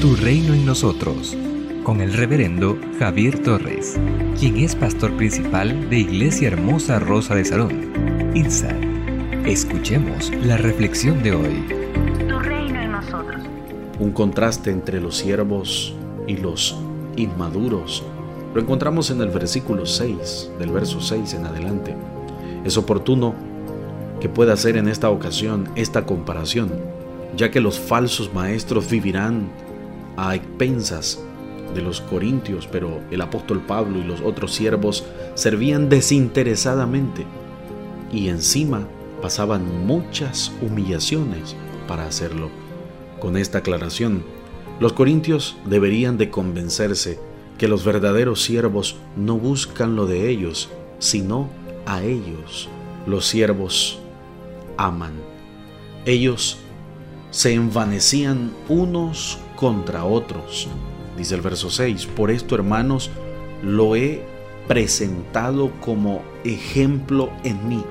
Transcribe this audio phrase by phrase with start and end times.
[0.00, 1.36] Tu reino en nosotros,
[1.84, 3.98] con el reverendo Javier Torres,
[4.38, 8.76] quien es pastor principal de Iglesia Hermosa Rosa de Salón, INSA.
[9.46, 11.66] Escuchemos la reflexión de hoy.
[12.28, 13.42] Tu reino en nosotros.
[13.98, 15.94] Un contraste entre los siervos
[16.26, 16.76] y los
[17.16, 18.04] inmaduros
[18.54, 21.96] lo encontramos en el versículo 6, del verso 6 en adelante.
[22.64, 23.34] Es oportuno
[24.20, 26.70] que pueda hacer en esta ocasión esta comparación,
[27.34, 29.48] ya que los falsos maestros vivirán
[30.16, 31.22] a expensas
[31.74, 37.24] de los corintios, pero el apóstol Pablo y los otros siervos servían desinteresadamente
[38.12, 38.86] y encima
[39.22, 41.56] pasaban muchas humillaciones
[41.88, 42.50] para hacerlo.
[43.20, 44.24] Con esta aclaración,
[44.80, 47.18] los corintios deberían de convencerse
[47.56, 51.48] que los verdaderos siervos no buscan lo de ellos, sino
[51.86, 52.68] a ellos.
[53.06, 54.00] Los siervos
[54.76, 55.12] aman.
[56.04, 56.58] Ellos
[57.30, 60.66] se envanecían unos contra otros.
[61.16, 63.10] Dice el verso 6, por esto hermanos,
[63.62, 64.20] lo he
[64.66, 67.84] presentado como ejemplo en mí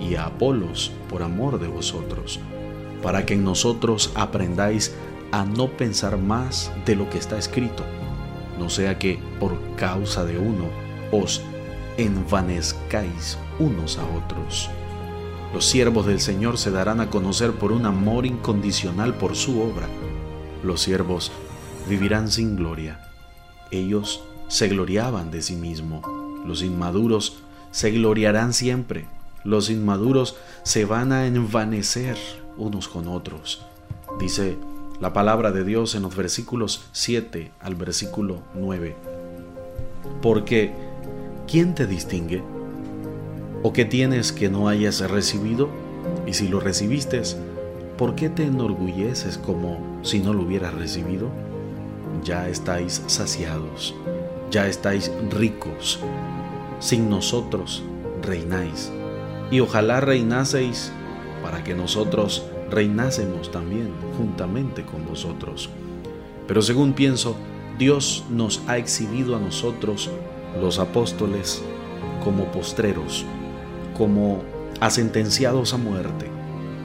[0.00, 2.40] y a Apolos por amor de vosotros,
[3.00, 4.92] para que en nosotros aprendáis
[5.30, 7.84] a no pensar más de lo que está escrito,
[8.58, 10.64] no sea que por causa de uno
[11.12, 11.42] os
[11.96, 14.68] envanezcáis unos a otros.
[15.54, 19.86] Los siervos del Señor se darán a conocer por un amor incondicional por su obra.
[20.62, 21.30] Los siervos
[21.88, 23.00] vivirán sin gloria.
[23.70, 26.04] Ellos se gloriaban de sí mismos.
[26.44, 27.38] Los inmaduros
[27.70, 29.06] se gloriarán siempre.
[29.44, 32.16] Los inmaduros se van a envanecer
[32.56, 33.64] unos con otros.
[34.18, 34.56] Dice
[35.00, 38.96] la palabra de Dios en los versículos 7 al versículo 9.
[40.20, 40.72] Porque,
[41.46, 42.42] ¿quién te distingue?
[43.62, 45.68] ¿O qué tienes que no hayas recibido?
[46.26, 47.22] Y si lo recibiste,
[47.98, 51.28] ¿por qué te enorgulleces como si no lo hubieras recibido?
[52.24, 53.94] Ya estáis saciados,
[54.50, 55.98] ya estáis ricos,
[56.78, 57.82] sin nosotros
[58.22, 58.92] reináis.
[59.50, 60.92] Y ojalá reinaseis
[61.42, 65.68] para que nosotros reinásemos también juntamente con vosotros.
[66.46, 67.34] Pero según pienso,
[67.78, 70.08] Dios nos ha exhibido a nosotros,
[70.60, 71.62] los apóstoles,
[72.22, 73.24] como postreros,
[73.96, 74.42] como
[74.80, 76.37] asentenciados a muerte,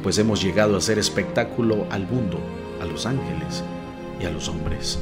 [0.04, 2.38] pues hemos llegado a ser espectáculo al mundo,
[2.82, 3.64] a los ángeles
[4.22, 5.00] y a los hombres.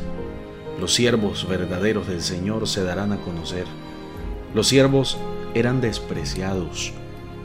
[0.80, 3.66] Los siervos verdaderos del Señor se darán a conocer.
[4.54, 5.18] Los siervos
[5.56, 6.94] eran despreciados,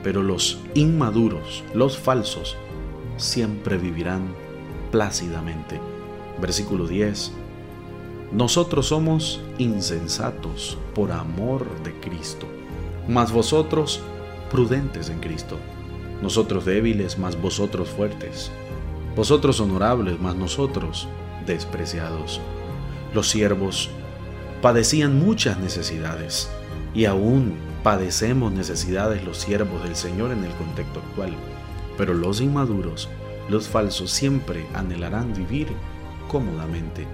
[0.03, 2.57] pero los inmaduros, los falsos,
[3.17, 4.35] siempre vivirán
[4.93, 5.81] plácidamente.
[6.41, 7.33] Versículo 10.
[8.33, 12.47] Nosotros somos insensatos por amor de Cristo,
[13.09, 14.01] mas vosotros
[14.51, 15.59] prudentes en Cristo.
[16.23, 18.51] Nosotros débiles, mas vosotros fuertes.
[19.15, 21.09] Vosotros honorables, mas nosotros
[21.47, 22.41] despreciados.
[23.15, 23.91] Los siervos
[24.63, 26.51] padecían muchas necesidades
[26.95, 31.33] y aún padecemos necesidades los siervos del Señor en el contexto actual.
[31.97, 33.09] Pero los inmaduros,
[33.49, 35.69] los falsos, siempre anhelarán vivir
[36.29, 37.07] cómodamente.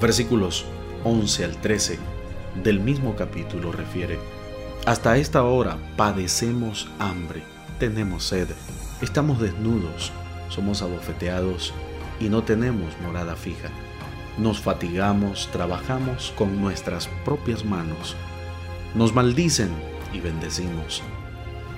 [0.00, 0.64] Versículos
[1.04, 1.98] 11 al 13
[2.62, 4.18] del mismo capítulo refiere,
[4.86, 7.42] hasta esta hora padecemos hambre,
[7.78, 8.48] tenemos sed,
[9.00, 10.12] estamos desnudos,
[10.48, 11.72] somos abofeteados
[12.20, 13.70] y no tenemos morada fija.
[14.36, 18.16] Nos fatigamos, trabajamos con nuestras propias manos.
[18.94, 19.70] Nos maldicen
[20.12, 21.02] y bendecimos.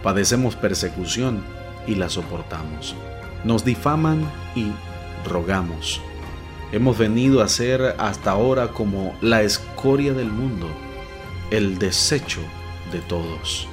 [0.03, 1.43] Padecemos persecución
[1.87, 2.95] y la soportamos.
[3.45, 4.73] Nos difaman y
[5.29, 6.01] rogamos.
[6.73, 10.69] Hemos venido a ser hasta ahora como la escoria del mundo,
[11.51, 12.41] el desecho
[12.93, 13.70] de todos.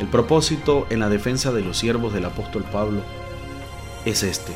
[0.00, 3.02] El propósito en la defensa de los siervos del apóstol Pablo
[4.04, 4.54] es este.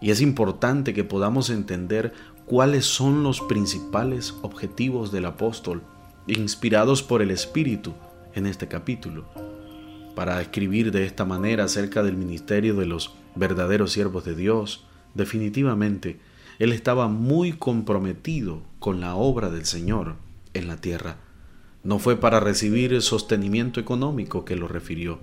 [0.00, 2.12] Y es importante que podamos entender
[2.46, 5.82] cuáles son los principales objetivos del apóstol,
[6.26, 7.92] inspirados por el Espíritu
[8.34, 9.26] en este capítulo
[10.14, 14.84] para escribir de esta manera acerca del ministerio de los verdaderos siervos de Dios,
[15.14, 16.20] definitivamente
[16.58, 20.16] él estaba muy comprometido con la obra del Señor
[20.54, 21.16] en la tierra.
[21.84, 25.18] No fue para recibir el sostenimiento económico que lo refirió,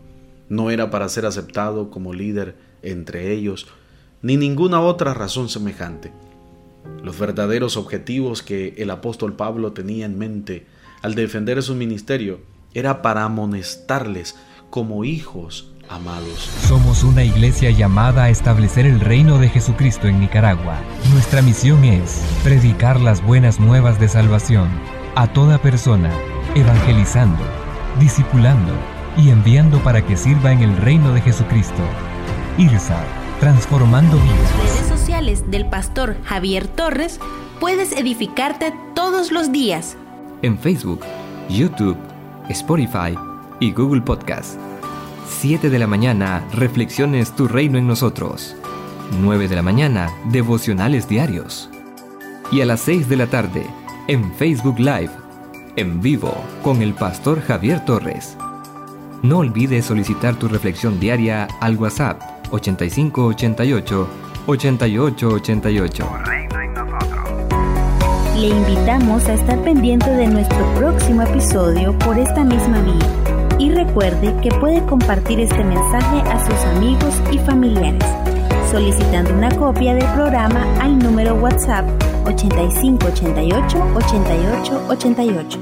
[0.50, 3.68] no era para ser aceptado como líder entre ellos,
[4.22, 6.12] ni ninguna otra razón semejante.
[7.04, 10.66] Los verdaderos objetivos que el apóstol Pablo tenía en mente
[11.02, 12.42] al defender su ministerio
[12.74, 14.36] era para amonestarles
[14.70, 16.50] como hijos amados.
[16.68, 20.78] Somos una iglesia llamada a establecer el reino de Jesucristo en Nicaragua.
[21.12, 24.70] Nuestra misión es predicar las buenas nuevas de salvación
[25.16, 26.12] a toda persona,
[26.56, 27.44] evangelizando,
[28.00, 28.74] discipulando
[29.18, 31.84] y enviando para que sirva en el reino de Jesucristo.
[32.58, 33.04] IRSA,
[33.40, 34.90] transformando vidas.
[35.20, 37.20] devocionales del pastor Javier Torres,
[37.60, 39.98] puedes edificarte todos los días.
[40.42, 41.02] En Facebook,
[41.50, 41.98] YouTube,
[42.50, 43.18] Spotify
[43.60, 44.60] y Google Podcast.
[45.28, 48.56] 7 de la mañana, Reflexiones Tu Reino en Nosotros.
[49.22, 51.70] 9 de la mañana, Devocionales Diarios.
[52.52, 53.66] Y a las 6 de la tarde,
[54.08, 55.12] en Facebook Live,
[55.76, 56.34] en vivo,
[56.64, 58.38] con el pastor Javier Torres.
[59.22, 62.22] No olvides solicitar tu reflexión diaria al WhatsApp
[62.52, 64.08] 8588
[64.48, 66.10] 8888.
[68.38, 74.34] Le invitamos a estar pendiente de nuestro próximo episodio por esta misma vía y recuerde
[74.42, 78.06] que puede compartir este mensaje a sus amigos y familiares
[78.72, 81.86] solicitando una copia del programa al número WhatsApp
[82.30, 85.60] 8588 8888.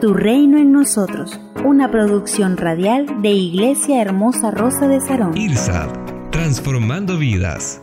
[0.00, 5.36] Tu reino en nosotros, una producción radial de Iglesia Hermosa Rosa de Sarón.
[5.36, 5.88] IRSAD,
[6.30, 7.80] transformando vidas.